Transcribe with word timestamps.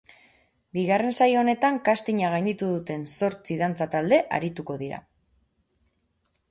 Bigarren 0.77 1.11
saio 1.17 1.37
honetan 1.41 1.77
castinga 1.89 2.31
gainditu 2.37 2.71
duten 2.73 3.05
zotzi 3.11 3.59
dantza 3.61 3.91
talde 3.97 4.21
arituko 4.41 4.81
dira. 4.85 5.03